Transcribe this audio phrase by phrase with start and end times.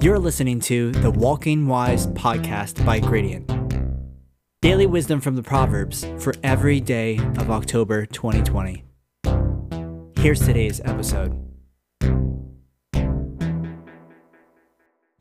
[0.00, 3.50] You're listening to the Walking Wise podcast by Gradient.
[4.62, 8.84] Daily wisdom from the Proverbs for every day of October 2020.
[10.20, 11.36] Here's today's episode.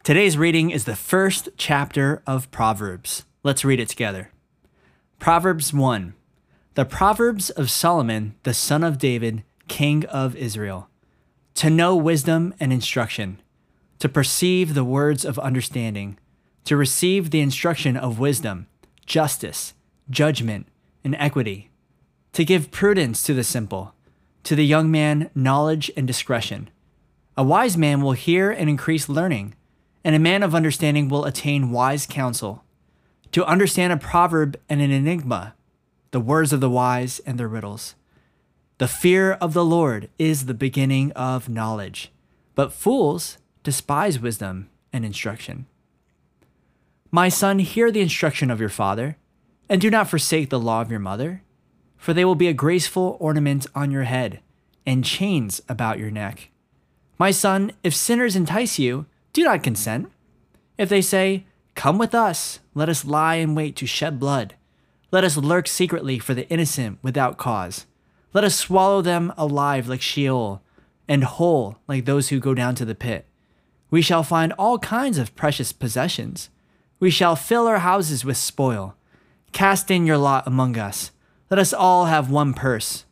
[0.03, 3.25] Today's reading is the first chapter of Proverbs.
[3.41, 4.29] Let's read it together.
[5.17, 6.13] Proverbs 1
[6.75, 10.87] The Proverbs of Solomon, the son of David, king of Israel.
[11.55, 13.41] To know wisdom and instruction
[13.99, 16.17] to perceive the words of understanding,
[16.65, 18.67] to receive the instruction of wisdom,
[19.05, 19.73] justice,
[20.09, 20.67] judgment,
[21.03, 21.69] and equity,
[22.33, 23.93] to give prudence to the simple,
[24.43, 26.69] to the young man knowledge and discretion.
[27.35, 29.55] A wise man will hear and increase learning,
[30.03, 32.63] and a man of understanding will attain wise counsel.
[33.33, 35.55] To understand a proverb and an enigma,
[36.11, 37.95] the words of the wise and their riddles.
[38.77, 42.11] The fear of the Lord is the beginning of knowledge,
[42.55, 45.65] but fools despise wisdom and instruction.
[47.11, 49.17] My son, hear the instruction of your father,
[49.67, 51.43] and do not forsake the law of your mother,
[51.97, 54.39] for they will be a graceful ornament on your head
[54.85, 56.49] and chains about your neck.
[57.19, 60.09] My son, if sinners entice you, do not consent.
[60.77, 64.55] If they say, Come with us, let us lie in wait to shed blood.
[65.11, 67.85] Let us lurk secretly for the innocent without cause.
[68.33, 70.61] Let us swallow them alive like Sheol,
[71.05, 73.26] and whole like those who go down to the pit.
[73.89, 76.49] We shall find all kinds of precious possessions.
[76.99, 78.95] We shall fill our houses with spoil.
[79.51, 81.11] Cast in your lot among us.
[81.49, 83.05] Let us all have one purse.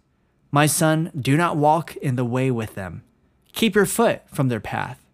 [0.51, 3.03] My son, do not walk in the way with them.
[3.53, 5.05] Keep your foot from their path.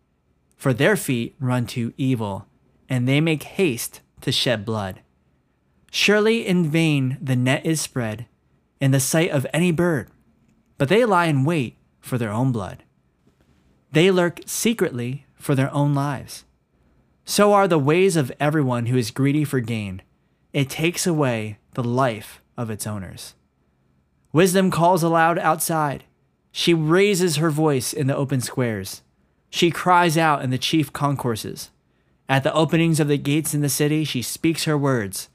[0.58, 2.48] For their feet run to evil,
[2.90, 5.02] and they make haste to shed blood.
[5.92, 8.26] Surely in vain the net is spread
[8.80, 10.10] in the sight of any bird,
[10.78, 12.84] but they lie in wait for their own blood.
[13.92, 16.46] They lurk secretly for their own lives.
[17.26, 20.02] So are the ways of everyone who is greedy for gain.
[20.54, 23.36] It takes away the life of its owners.
[24.34, 26.04] Wisdom calls aloud outside.
[26.52, 29.02] She raises her voice in the open squares.
[29.50, 31.70] She cries out in the chief concourses.
[32.30, 35.30] At the openings of the gates in the city, she speaks her words.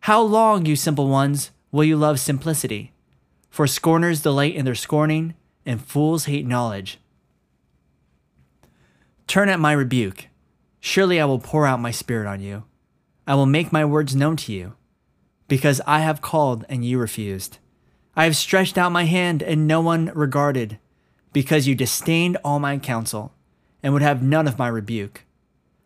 [0.00, 2.92] How long, you simple ones, will you love simplicity?
[3.48, 6.98] For scorners delight in their scorning, and fools hate knowledge.
[9.32, 10.26] Turn at my rebuke.
[10.78, 12.64] Surely I will pour out my spirit on you.
[13.26, 14.74] I will make my words known to you.
[15.48, 17.56] Because I have called and you refused.
[18.14, 20.78] I have stretched out my hand and no one regarded.
[21.32, 23.32] Because you disdained all my counsel
[23.82, 25.24] and would have none of my rebuke.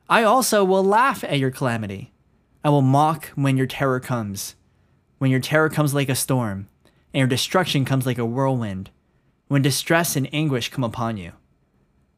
[0.09, 2.13] I also will laugh at your calamity.
[2.65, 4.57] I will mock when your terror comes.
[5.19, 6.67] When your terror comes like a storm,
[7.15, 8.91] and your destruction comes like a whirlwind.
[9.47, 11.31] When distress and anguish come upon you.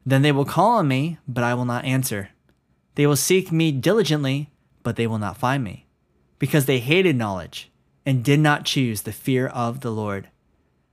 [0.05, 2.29] Then they will call on me, but I will not answer.
[2.95, 4.49] They will seek me diligently,
[4.83, 5.85] but they will not find me,
[6.37, 7.71] because they hated knowledge
[8.05, 10.29] and did not choose the fear of the Lord.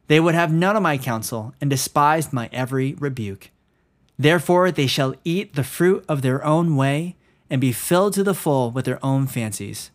[0.08, 3.50] They would have none of my counsel and despised my every rebuke.
[4.18, 7.16] Therefore they shall eat the fruit of their own way
[7.50, 9.90] and be filled to the full with their own fancies.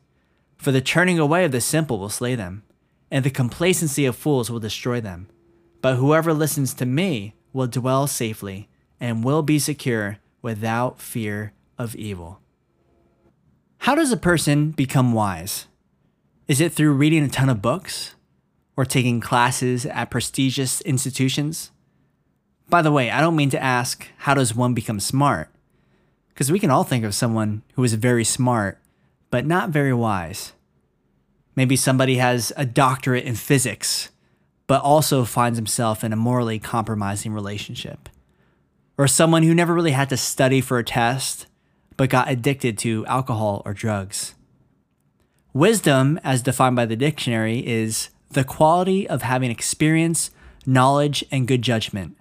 [0.57, 2.63] For the turning away of the simple will slay them,
[3.09, 5.27] and the complacency of fools will destroy them.
[5.81, 8.69] But whoever listens to me will dwell safely
[9.01, 12.39] and will be secure without fear of evil.
[13.79, 15.65] How does a person become wise?
[16.47, 18.13] Is it through reading a ton of books
[18.77, 21.71] or taking classes at prestigious institutions?
[22.69, 25.49] By the way, I don't mean to ask, how does one become smart?
[26.29, 28.77] Because we can all think of someone who is very smart,
[29.31, 30.53] but not very wise.
[31.55, 34.09] Maybe somebody has a doctorate in physics,
[34.67, 38.07] but also finds himself in a morally compromising relationship
[39.01, 41.47] or someone who never really had to study for a test
[41.97, 44.35] but got addicted to alcohol or drugs.
[45.53, 50.29] Wisdom, as defined by the dictionary, is the quality of having experience,
[50.67, 52.15] knowledge, and good judgment.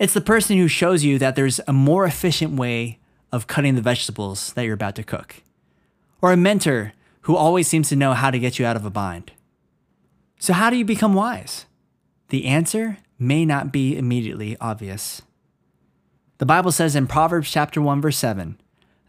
[0.00, 2.98] It's the person who shows you that there's a more efficient way
[3.30, 5.36] of cutting the vegetables that you're about to cook.
[6.20, 8.90] Or a mentor who always seems to know how to get you out of a
[8.90, 9.30] bind.
[10.40, 11.66] So, how do you become wise?
[12.30, 15.22] The answer may not be immediately obvious.
[16.38, 18.60] The Bible says in Proverbs chapter 1 verse 7,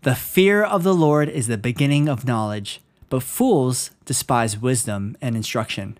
[0.03, 5.35] "The fear of the Lord is the beginning of knowledge, but fools despise wisdom and
[5.35, 5.97] instruction."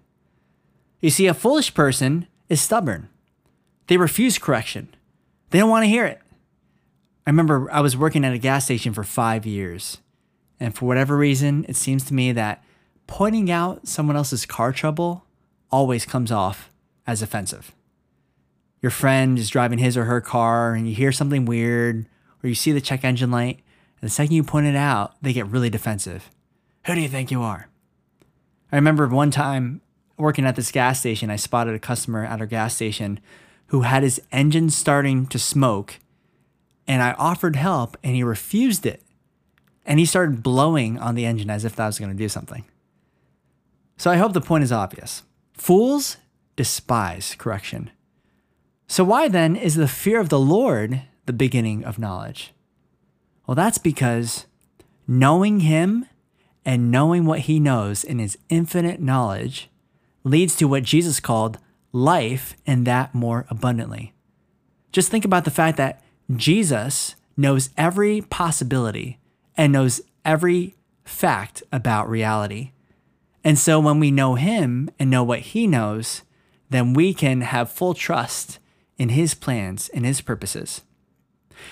[1.01, 3.09] You see, a foolish person is stubborn.
[3.87, 4.87] They refuse correction.
[5.49, 6.21] They don't want to hear it.
[7.25, 9.97] I remember I was working at a gas station for 5 years,
[10.61, 12.63] and for whatever reason, it seems to me that
[13.05, 15.25] pointing out someone else's car trouble
[15.71, 16.71] always comes off
[17.05, 17.73] as offensive
[18.81, 22.07] your friend is driving his or her car and you hear something weird
[22.43, 23.59] or you see the check engine light,
[23.99, 26.29] and the second you point it out, they get really defensive.
[26.85, 27.67] Who do you think you are?
[28.71, 29.81] I remember one time
[30.17, 33.19] working at this gas station, I spotted a customer at our gas station
[33.67, 35.99] who had his engine starting to smoke,
[36.87, 39.01] and I offered help, and he refused it.
[39.85, 42.65] And he started blowing on the engine as if that was going to do something.
[43.97, 45.23] So I hope the point is obvious.
[45.53, 46.17] Fools
[46.55, 47.91] despise correction.
[48.87, 52.53] So, why then is the fear of the Lord the beginning of knowledge?
[53.45, 54.45] Well, that's because
[55.07, 56.05] knowing Him
[56.65, 59.69] and knowing what He knows in His infinite knowledge
[60.23, 61.57] leads to what Jesus called
[61.91, 64.13] life and that more abundantly.
[64.93, 66.01] Just think about the fact that
[66.35, 69.19] Jesus knows every possibility
[69.57, 72.71] and knows every fact about reality.
[73.43, 76.23] And so when we know Him and know what He knows,
[76.69, 78.59] then we can have full trust
[78.97, 80.81] in His plans and His purposes.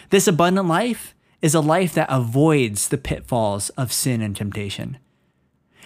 [0.09, 4.97] This abundant life is a life that avoids the pitfalls of sin and temptation.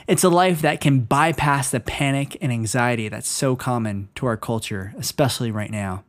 [0.08, 4.38] It's a life that can bypass the panic and anxiety that's so common to our
[4.38, 6.04] culture, especially right now.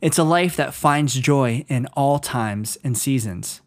[0.00, 3.60] It's a life that finds joy in all times and seasons.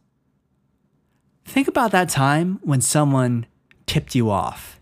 [1.45, 3.45] Think about that time when someone
[3.85, 4.79] tipped you off.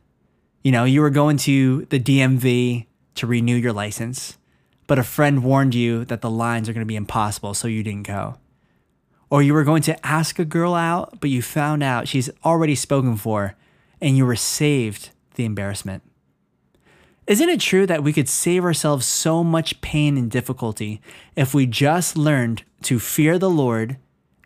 [0.64, 4.38] You know, you were going to the DMV to renew your license,
[4.90, 7.84] but a friend warned you that the lines are going to be impossible, so you
[7.84, 8.40] didn't go.
[9.30, 12.74] Or you were going to ask a girl out, but you found out she's already
[12.74, 13.54] spoken for
[14.02, 16.02] and you were saved the embarrassment.
[17.28, 21.02] Isn't it true that we could save ourselves so much pain and difficulty
[21.36, 23.98] if we just learned to fear the Lord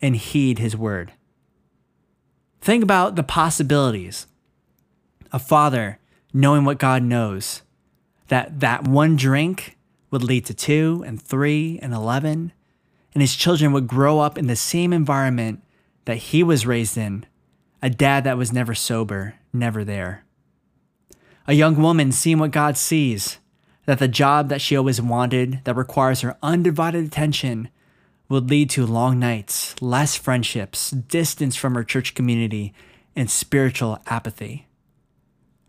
[0.02, 1.14] and heed his word?
[2.60, 4.28] Think about the possibilities.
[5.32, 6.00] A father
[6.34, 7.62] knowing what God knows,
[8.28, 9.78] that that one drink
[10.14, 12.54] would lead to two and three and 11,
[13.14, 15.62] and his children would grow up in the same environment
[16.06, 17.26] that he was raised in
[17.82, 20.24] a dad that was never sober never there.
[21.48, 23.38] A young woman seeing what God sees,
[23.86, 27.70] that the job that she always wanted, that requires her undivided attention,
[28.30, 32.74] would lead to long nights, less friendships, distance from her church community,
[33.16, 34.68] and spiritual apathy.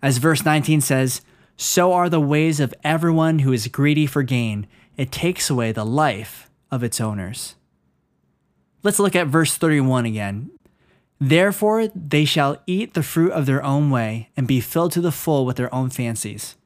[0.02, 1.23] As verse 19 says,
[1.56, 4.67] so are the ways of everyone who is greedy for gain.
[4.97, 7.55] It takes away the life of its owners.
[8.83, 10.51] Let's look at verse 31 again.
[11.21, 15.12] Therefore, they shall eat the fruit of their own way and be filled to the
[15.12, 16.56] full with their own fancies.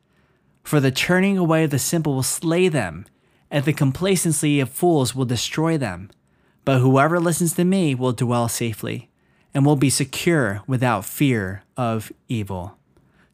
[0.65, 3.07] For the turning away of the simple will slay them,
[3.51, 6.11] and the complacency of fools will destroy them.
[6.65, 9.11] But whoever listens to me will dwell safely,
[9.55, 12.78] and will be secure without fear of evil.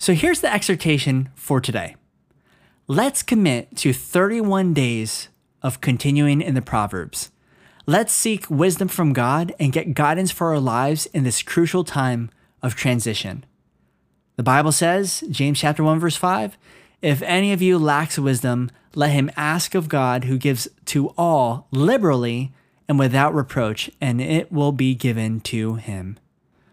[0.04, 1.96] So here's the exhortation for today.
[2.86, 5.30] Let's commit to 31 days
[5.62, 7.30] of continuing in the Proverbs.
[7.86, 12.28] Let's seek wisdom from God and get guidance for our lives in this crucial time
[12.62, 13.46] of transition.
[14.36, 16.58] The Bible says, James chapter 1 verse 5,
[17.00, 21.66] if any of you lacks wisdom, let him ask of God who gives to all
[21.70, 22.52] liberally
[22.86, 26.18] and without reproach, and it will be given to him.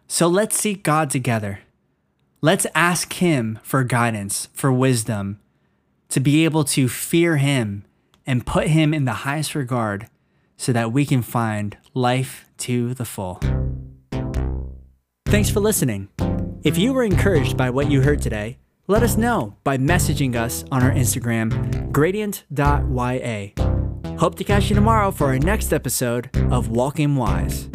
[0.05, 1.59] So let's seek God together.
[2.43, 5.39] Let's ask him for guidance, for wisdom,
[6.09, 7.85] to be able to fear him
[8.25, 10.07] and put him in the highest regard
[10.57, 13.39] so that we can find life to the full.
[15.27, 16.09] Thanks for listening.
[16.63, 18.57] If you were encouraged by what you heard today,
[18.87, 23.49] let us know by messaging us on our Instagram, gradient.ya.
[24.17, 27.69] Hope to catch you tomorrow for our next episode of Walking Wise.